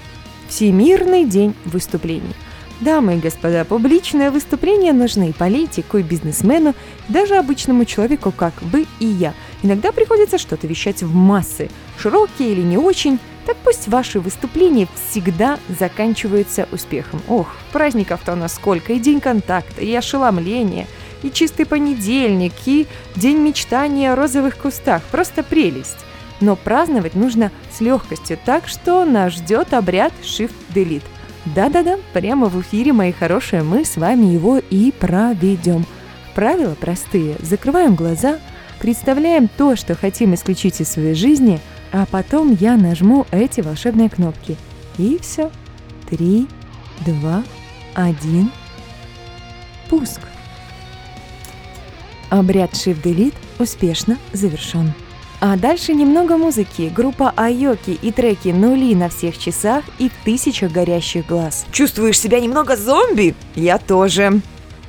Всемирный 0.50 1.26
день 1.26 1.56
выступлений. 1.64 2.34
Дамы 2.82 3.18
и 3.18 3.20
господа, 3.20 3.66
публичные 3.66 4.32
выступления 4.32 4.94
нужны 4.94 5.32
политику 5.32 5.98
и 5.98 6.04
бизнесмену, 6.04 6.74
даже 7.08 7.36
обычному 7.36 7.86
человеку, 7.86 8.32
как 8.32 8.54
вы 8.62 8.88
и 9.00 9.06
я. 9.06 9.34
Иногда 9.62 9.92
приходится 9.92 10.38
что-то 10.38 10.66
вещать 10.66 11.04
в 11.04 11.14
массы, 11.14 11.70
широкие 12.00 12.54
или 12.54 12.62
не 12.62 12.78
очень, 12.78 13.20
так 13.46 13.58
пусть 13.58 13.88
ваши 13.90 14.20
выступления 14.20 14.88
всегда 15.10 15.60
заканчиваются 15.68 16.68
успехом. 16.72 17.22
Ох, 17.28 17.48
праздников-то 17.72 18.34
у 18.34 18.36
нас 18.36 18.56
сколько, 18.56 18.94
и 18.94 19.00
день 19.00 19.20
контакта, 19.20 19.82
и 19.82 19.94
ошеломления, 19.94 20.88
и 21.22 21.30
чистый 21.30 21.66
понедельник, 21.66 22.54
и 22.66 22.88
день 23.16 23.38
мечтания 23.38 24.14
о 24.14 24.16
розовых 24.16 24.58
кустах. 24.58 25.04
Просто 25.12 25.44
прелесть 25.44 25.98
но 26.42 26.56
праздновать 26.56 27.16
нужно 27.16 27.52
с 27.72 27.82
легкостью, 27.82 28.38
так 28.44 28.68
что 28.68 29.06
нас 29.06 29.34
ждет 29.34 29.74
обряд 29.74 30.14
Shift-Delete. 30.24 31.04
Да-да-да, 31.46 31.98
прямо 32.14 32.48
в 32.48 32.60
эфире, 32.62 32.94
мои 32.94 33.12
хорошие, 33.12 33.64
мы 33.64 33.86
с 33.86 33.98
вами 33.98 34.26
его 34.26 34.60
и 34.70 34.92
проведем. 34.92 35.86
Правила 36.36 36.76
простые. 36.76 37.36
Закрываем 37.40 37.96
глаза, 37.96 38.40
представляем 38.80 39.48
то, 39.48 39.76
что 39.76 39.96
хотим 39.96 40.34
исключить 40.34 40.80
из 40.82 40.90
своей 40.90 41.16
жизни, 41.16 41.60
а 41.92 42.06
потом 42.06 42.56
я 42.60 42.78
нажму 42.78 43.26
эти 43.32 43.62
волшебные 43.62 44.10
кнопки. 44.10 44.58
И 44.98 45.18
все. 45.22 45.50
Три, 46.10 46.48
два, 47.06 47.44
один. 47.96 48.52
Пуск. 49.90 50.22
Обряд 52.30 52.74
Shift 52.74 53.02
Delete 53.02 53.36
успешно 53.58 54.18
завершен. 54.34 54.94
А 55.42 55.56
дальше 55.56 55.94
немного 55.94 56.36
музыки. 56.36 56.92
Группа 56.94 57.34
Айоки 57.38 57.92
и 57.92 58.12
треки 58.12 58.50
«Нули 58.50 58.94
на 58.94 59.08
всех 59.08 59.38
часах» 59.38 59.86
и 59.98 60.12
«Тысяча 60.26 60.68
горящих 60.68 61.28
глаз». 61.28 61.66
Чувствуешь 61.72 62.20
себя 62.20 62.42
немного 62.42 62.76
зомби? 62.76 63.36
Я 63.56 63.78
тоже. 63.78 64.42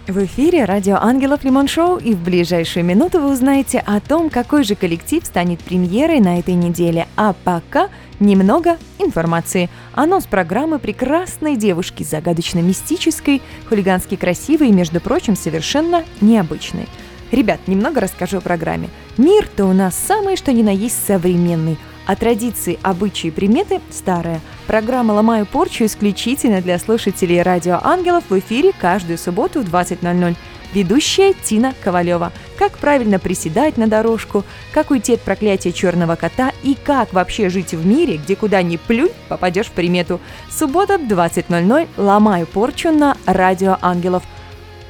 В 0.09 0.25
эфире 0.25 0.65
радио 0.65 0.97
«Ангелов 0.97 1.45
Лимон 1.45 1.69
Шоу» 1.69 1.99
и 1.99 2.15
в 2.15 2.25
ближайшие 2.25 2.83
минуты 2.83 3.21
вы 3.21 3.31
узнаете 3.31 3.79
о 3.79 4.01
том, 4.01 4.29
какой 4.29 4.65
же 4.65 4.75
коллектив 4.75 5.25
станет 5.25 5.61
премьерой 5.61 6.19
на 6.19 6.41
этой 6.41 6.55
неделе. 6.55 7.07
А 7.17 7.33
пока 7.45 7.89
немного 8.19 8.77
информации. 8.99 9.71
Анонс 9.95 10.27
программы 10.27 10.81
прекрасной 10.81 11.55
девушки, 11.55 12.03
загадочно-мистической, 12.03 13.41
хулигански 13.69 14.17
красивой 14.17 14.71
и, 14.71 14.73
между 14.73 15.01
прочим, 15.01 15.37
совершенно 15.37 16.03
необычной– 16.21 16.89
Ребят, 17.33 17.61
немного 17.69 18.01
расскажу 18.01 18.39
о 18.39 18.41
программе. 18.41 18.89
Мир-то 19.21 19.67
у 19.67 19.75
нас 19.75 19.95
самый 19.95 20.37
что 20.37 20.51
ни 20.51 20.63
на 20.63 20.71
есть 20.71 21.05
современный, 21.07 21.77
а 22.07 22.17
традиции, 22.17 22.79
обычаи 22.81 23.27
и 23.27 23.31
приметы 23.31 23.83
старые. 23.91 24.41
Программа 24.67 25.13
«Ломаю 25.13 25.45
порчу» 25.45 25.85
исключительно 25.85 26.63
для 26.63 26.79
слушателей 26.79 27.43
«Радио 27.43 27.79
Ангелов» 27.83 28.25
в 28.31 28.39
эфире 28.39 28.73
каждую 28.73 29.19
субботу 29.19 29.61
в 29.61 29.65
20.00. 29.65 30.37
Ведущая 30.73 31.35
Тина 31.35 31.75
Ковалева. 31.85 32.33
Как 32.57 32.79
правильно 32.79 33.19
приседать 33.19 33.77
на 33.77 33.89
дорожку, 33.89 34.43
как 34.73 34.91
уйти 34.91 35.13
от 35.13 35.21
проклятия 35.21 35.73
черного 35.73 36.17
кота 36.17 36.53
и 36.63 36.75
как 36.75 37.13
вообще 37.13 37.51
жить 37.51 37.75
в 37.75 37.85
мире, 37.85 38.17
где 38.17 38.37
куда 38.37 38.63
ни 38.63 38.79
плюнь, 38.79 39.13
попадешь 39.29 39.67
в 39.67 39.73
примету. 39.73 40.19
Суббота 40.51 40.95
20.00. 40.95 41.89
«Ломаю 41.99 42.47
порчу» 42.47 42.91
на 42.91 43.19
«Радио 43.27 43.77
Ангелов». 43.83 44.23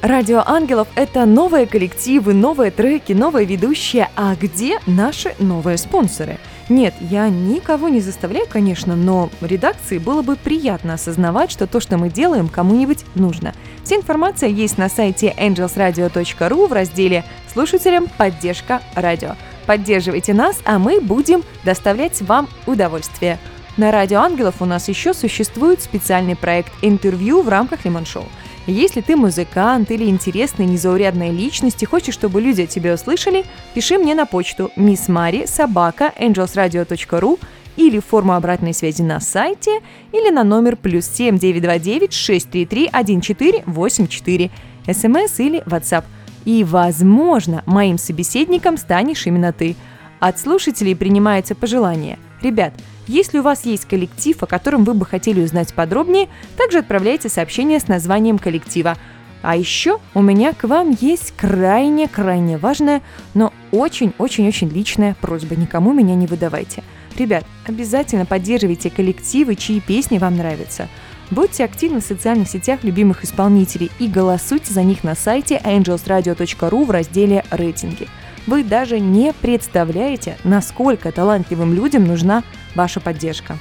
Радио 0.01 0.41
Ангелов— 0.47 0.87
это 0.95 1.27
новые 1.27 1.67
коллективы, 1.67 2.33
новые 2.33 2.71
треки, 2.71 3.13
новые 3.13 3.45
ведущие. 3.45 4.09
А 4.15 4.35
где 4.35 4.79
наши 4.87 5.35
новые 5.37 5.77
спонсоры? 5.77 6.39
Нет, 6.69 6.95
я 7.01 7.29
никого 7.29 7.87
не 7.87 7.99
заставляю, 7.99 8.47
конечно, 8.49 8.95
но 8.95 9.29
редакции 9.41 9.99
было 9.99 10.23
бы 10.23 10.37
приятно 10.37 10.95
осознавать, 10.95 11.51
что 11.51 11.67
то, 11.67 11.79
что 11.79 11.99
мы 11.99 12.09
делаем, 12.09 12.47
кому-нибудь 12.47 13.05
нужно. 13.13 13.53
Вся 13.83 13.97
информация 13.97 14.49
есть 14.49 14.79
на 14.79 14.89
сайте 14.89 15.35
angelsradio.ru 15.37 16.67
в 16.67 16.73
разделе 16.73 17.23
«Слушателям 17.53 18.07
поддержка 18.17 18.81
радио». 18.95 19.35
Поддерживайте 19.67 20.33
нас, 20.33 20.57
а 20.65 20.79
мы 20.79 20.99
будем 20.99 21.43
доставлять 21.63 22.19
вам 22.23 22.49
удовольствие. 22.65 23.37
На 23.77 23.91
Радио 23.91 24.19
Ангелов 24.19 24.55
у 24.59 24.65
нас 24.65 24.89
еще 24.89 25.13
существует 25.13 25.81
специальный 25.81 26.35
проект 26.35 26.73
интервью 26.81 27.41
в 27.43 27.49
рамках 27.49 27.85
Лимон 27.85 28.07
Шоу– 28.07 28.25
если 28.67 29.01
ты 29.01 29.15
музыкант 29.15 29.89
или 29.91 30.05
интересная 30.05 30.67
незаурядная 30.67 31.31
личность 31.31 31.81
и 31.81 31.85
хочешь, 31.85 32.13
чтобы 32.13 32.41
люди 32.41 32.61
о 32.61 32.67
тебе 32.67 32.93
услышали, 32.93 33.43
пиши 33.73 33.97
мне 33.97 34.13
на 34.13 34.25
почту 34.25 34.71
missmari 34.77 35.47
собака 35.47 36.13
angelsradio.ru 36.19 37.39
или 37.77 37.99
форму 37.99 38.33
обратной 38.33 38.73
связи 38.73 39.01
на 39.01 39.19
сайте, 39.19 39.81
или 40.11 40.29
на 40.29 40.43
номер 40.43 40.75
плюс 40.75 41.05
7 41.05 41.37
929 41.37 42.13
633 42.13 42.87
1484, 42.87 44.51
смс 44.91 45.39
или 45.39 45.63
WhatsApp. 45.65 46.03
И, 46.45 46.63
возможно, 46.63 47.63
моим 47.65 47.97
собеседником 47.97 48.77
станешь 48.77 49.25
именно 49.25 49.53
ты. 49.53 49.75
От 50.19 50.39
слушателей 50.39 50.95
принимается 50.95 51.55
пожелание. 51.55 52.19
Ребят, 52.41 52.73
если 53.07 53.39
у 53.39 53.43
вас 53.43 53.65
есть 53.65 53.85
коллектив, 53.85 54.41
о 54.41 54.47
котором 54.47 54.83
вы 54.83 54.93
бы 54.93 55.05
хотели 55.05 55.41
узнать 55.41 55.73
подробнее, 55.73 56.29
также 56.57 56.79
отправляйте 56.79 57.29
сообщение 57.29 57.79
с 57.79 57.87
названием 57.87 58.37
коллектива. 58.37 58.97
А 59.41 59.55
еще 59.55 59.99
у 60.13 60.21
меня 60.21 60.53
к 60.53 60.65
вам 60.65 60.95
есть 61.01 61.33
крайне-крайне 61.35 62.57
важная, 62.57 63.01
но 63.33 63.51
очень-очень-очень 63.71 64.69
личная 64.69 65.15
просьба. 65.19 65.55
Никому 65.55 65.93
меня 65.93 66.13
не 66.13 66.27
выдавайте. 66.27 66.83
Ребят, 67.17 67.43
обязательно 67.65 68.25
поддерживайте 68.25 68.89
коллективы, 68.89 69.55
чьи 69.55 69.79
песни 69.81 70.17
вам 70.17 70.37
нравятся. 70.37 70.87
Будьте 71.31 71.63
активны 71.63 72.01
в 72.01 72.05
социальных 72.05 72.49
сетях 72.49 72.83
любимых 72.83 73.23
исполнителей 73.23 73.89
и 73.99 74.07
голосуйте 74.07 74.73
за 74.73 74.83
них 74.83 75.03
на 75.03 75.15
сайте 75.15 75.59
angelsradio.ru 75.63 76.85
в 76.85 76.91
разделе 76.91 77.43
«Рейтинги». 77.51 78.07
Вы 78.47 78.63
даже 78.63 78.99
не 78.99 79.33
представляете, 79.33 80.37
насколько 80.43 81.11
талантливым 81.11 81.73
людям 81.73 82.05
нужна 82.05 82.43
ваша 82.75 82.99
поддержка. 82.99 83.57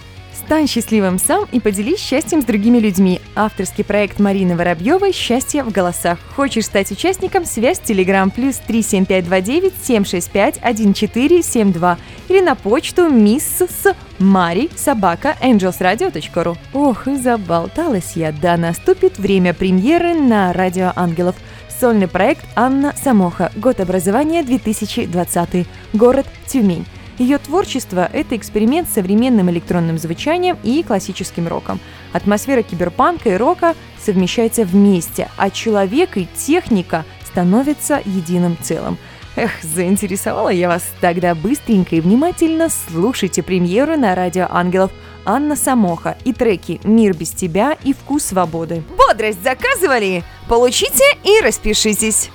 Стань 0.50 0.66
счастливым 0.66 1.18
сам 1.18 1.46
и 1.52 1.60
поделись 1.60 2.00
счастьем 2.00 2.42
с 2.42 2.44
другими 2.44 2.78
людьми. 2.78 3.20
Авторский 3.36 3.84
проект 3.84 4.18
Марины 4.18 4.56
Воробьевой 4.56 5.12
«Счастье 5.12 5.62
в 5.62 5.70
голосах». 5.70 6.18
Хочешь 6.34 6.64
стать 6.64 6.90
участником? 6.90 7.44
Связь 7.44 7.78
Телеграм 7.78 8.30
плюс 8.30 8.56
37529 8.56 9.72
765 9.80 10.56
1472 10.56 11.98
или 12.28 12.40
на 12.40 12.56
почту 12.56 13.08
мисс 13.08 13.60
с 13.60 13.94
Мари 14.18 14.70
собака 14.76 15.36
angelsradio.ru. 15.40 16.56
Ох, 16.74 17.06
и 17.06 17.16
заболталась 17.16 18.12
я, 18.16 18.32
да 18.32 18.56
наступит 18.56 19.18
время 19.18 19.54
премьеры 19.54 20.14
на 20.14 20.52
Радио 20.52 20.92
Ангелов. 20.96 21.36
Сольный 21.80 22.08
проект 22.08 22.44
Анна 22.56 22.94
Самоха. 22.94 23.50
Год 23.56 23.80
образования 23.80 24.42
2020. 24.42 25.66
Город 25.94 26.26
Тюмень. 26.46 26.84
Ее 27.16 27.38
творчество– 27.38 28.06
это 28.12 28.36
эксперимент 28.36 28.86
с 28.86 28.92
современным 28.92 29.48
электронным 29.48 29.96
звучанием 29.96 30.58
и 30.62 30.82
классическим 30.82 31.48
роком. 31.48 31.80
Атмосфера 32.12 32.60
киберпанка 32.60 33.30
и 33.30 33.36
рока 33.38 33.74
совмещаются 33.98 34.66
вместе, 34.66 35.30
а 35.38 35.48
человек 35.48 36.18
и 36.18 36.28
техника 36.36 37.06
становятся 37.24 38.02
единым 38.04 38.58
целым. 38.60 38.98
Эх, 39.36 39.50
заинтересовала 39.62 40.50
я 40.50 40.68
вас 40.68 40.82
тогда 41.00 41.34
быстренько 41.34 41.96
и 41.96 42.02
внимательно 42.02 42.68
слушайте 42.68 43.42
премьеру 43.42 43.96
на 43.96 44.14
Радио 44.14 44.46
Ангелов 44.50 44.90
Анна 45.24 45.56
Самоха 45.56 46.18
и 46.24 46.32
треки 46.32 46.80
«Мир 46.84 47.16
без 47.16 47.30
тебя» 47.30 47.76
и 47.84 47.94
«Вкус 47.94 48.24
свободы». 48.24 48.82
Бодрость 48.98 49.42
заказывали? 49.42 50.24
Получите 50.50 51.04
и 51.22 51.40
распишитесь. 51.44 52.28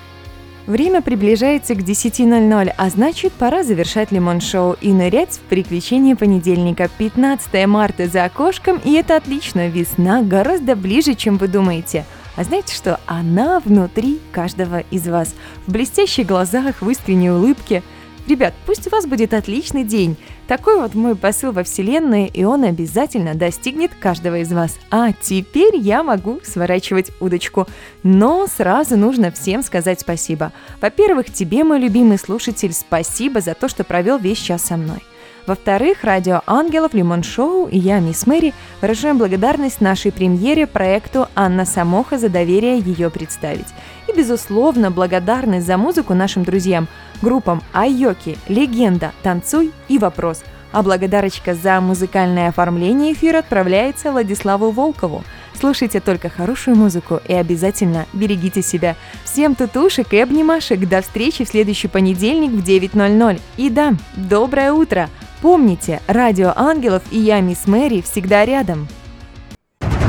Время 0.68 1.02
приближается 1.02 1.76
к 1.76 1.80
10.00, 1.80 2.74
а 2.78 2.90
значит, 2.90 3.34
пора 3.34 3.62
завершать 3.66 4.14
лимон-шоу 4.14 4.78
и 4.80 4.94
нырять 4.94 5.34
в 5.34 5.40
приключения 5.42 6.16
понедельника. 6.16 6.90
15 6.98 7.68
марта 7.68 8.08
за 8.08 8.24
окошком, 8.24 8.80
и 8.86 8.94
это 8.94 9.18
отлично, 9.18 9.68
весна 9.68 10.22
гораздо 10.22 10.78
ближе, 10.78 11.16
чем 11.16 11.36
вы 11.36 11.50
думаете. 11.50 12.06
А 12.38 12.46
знаете 12.46 12.74
что? 12.74 13.02
Она 13.06 13.60
внутри 13.60 14.22
каждого 14.32 14.80
из 14.92 15.06
вас. 15.10 15.36
В 15.68 15.74
блестящих 15.74 16.26
глазах, 16.26 16.82
в 16.82 16.90
искренней 16.90 17.32
улыбке– 17.32 17.84
Ребят, 18.28 18.56
пусть 18.66 18.88
у 18.88 18.90
вас 18.90 19.06
будет 19.06 19.34
отличный 19.36 19.84
день. 19.84 20.18
Такой 20.48 20.80
вот 20.80 20.96
мой 20.96 21.16
посыл 21.16 21.52
во 21.52 21.64
Вселенную, 21.64 22.28
и 22.32 22.44
он 22.44 22.64
обязательно 22.64 23.36
достигнет 23.36 23.92
каждого 23.94 24.40
из 24.40 24.52
вас. 24.52 24.80
А 24.90 25.12
теперь 25.14 25.76
я 25.76 26.04
могу 26.04 26.40
сворачивать 26.44 27.12
удочку. 27.20 27.68
Но 28.02 28.48
сразу 28.48 28.98
нужно 28.98 29.32
всем 29.32 29.62
сказать 29.62 30.00
спасибо. 30.00 30.52
Во-первых, 30.82 31.32
тебе, 31.32 31.64
мой 31.64 31.80
любимый 31.80 32.18
слушатель, 32.18 32.74
спасибо 32.74 33.42
за 33.42 33.54
то, 33.54 33.68
что 33.68 33.84
провел 33.84 34.18
весь 34.18 34.40
час 34.40 34.64
со 34.64 34.78
мной. 34.78 35.02
Во-вторых, 35.48 36.04
радио 36.04 36.42
«Ангелов», 36.48 36.96
«Лимон 36.96 37.22
Шоу» 37.22 37.68
и 37.68 37.78
я, 37.78 38.00
мисс 38.00 38.26
Мэри, 38.26 38.56
выражаем 38.82 39.20
благодарность 39.20 39.80
нашей 39.80 40.12
премьере 40.12 40.66
проекту 40.66 41.28
«Анна 41.36 41.66
Самоха» 41.66 42.18
за 42.18 42.30
доверие 42.30 42.80
ее 42.80 43.12
представить. 43.12 43.68
И, 44.08 44.18
безусловно, 44.18 44.90
благодарность 44.90 45.68
за 45.68 45.78
музыку 45.78 46.16
нашим 46.16 46.44
друзьям, 46.44 46.88
группам 47.22 47.62
«Айоки», 47.74 48.40
«Легенда», 48.48 49.12
«Танцуй» 49.22 49.72
и 49.88 50.00
«Вопрос». 50.00 50.44
А 50.72 50.82
благодарочка 50.82 51.54
за 51.54 51.80
музыкальное 51.80 52.50
оформление 52.50 53.14
эфира 53.14 53.38
отправляется 53.38 54.12
Владиславу 54.12 54.72
Волкову. 54.72 55.24
Слушайте 55.60 56.00
только 56.00 56.30
хорошую 56.30 56.76
музыку 56.76 57.22
и 57.28 57.34
обязательно 57.34 58.06
берегите 58.14 58.62
себя. 58.62 58.96
Всем 59.24 59.56
тутушек 59.56 60.14
и 60.14 60.20
обнимашек. 60.20 60.88
До 60.88 61.02
встречи 61.02 61.46
в 61.46 61.48
следующий 61.48 61.88
понедельник 61.88 62.52
в 62.52 62.64
9.00. 62.64 63.42
И 63.58 63.70
да, 63.70 63.94
доброе 64.16 64.72
утро! 64.74 65.10
Помните, 65.42 66.02
Радио 66.08 66.54
Ангелов 66.56 67.04
и 67.12 67.20
я, 67.20 67.40
мисс 67.40 67.68
Мэри, 67.68 68.02
всегда 68.02 68.46
рядом. 68.46 68.88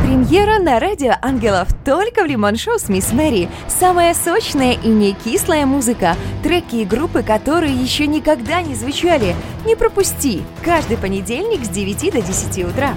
Премьера 0.06 0.60
на 0.60 0.78
Радио 0.78 1.14
Ангелов 1.20 1.68
только 1.84 2.22
в 2.22 2.26
Лимон 2.26 2.56
Шоу 2.56 2.78
с 2.78 2.88
Мисс 2.88 3.12
Мэри. 3.12 3.48
Самая 3.68 4.14
сочная 4.14 4.72
и 4.72 4.88
не 4.88 5.12
кислая 5.12 5.66
музыка. 5.66 6.16
Треки 6.42 6.76
и 6.76 6.84
группы, 6.84 7.22
которые 7.22 7.74
еще 7.74 8.06
никогда 8.06 8.62
не 8.62 8.74
звучали. 8.74 9.34
Не 9.66 9.74
пропусти. 9.74 10.42
Каждый 10.64 10.96
понедельник 10.96 11.64
с 11.64 11.68
9 11.68 12.12
до 12.12 12.22
10 12.22 12.64
утра. 12.64 12.94